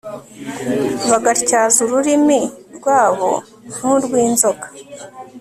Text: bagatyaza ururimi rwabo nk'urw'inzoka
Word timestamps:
bagatyaza 1.09 1.77
ururimi 1.85 2.39
rwabo 2.77 3.29
nk'urw'inzoka 3.73 4.67